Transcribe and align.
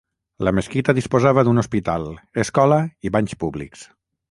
La 0.45 0.53
mesquita 0.59 0.95
disposava 0.99 1.43
d'un 1.49 1.61
hospital, 1.63 2.07
escola 2.47 2.81
i 3.09 3.15
banys 3.19 3.39
públics. 3.45 3.87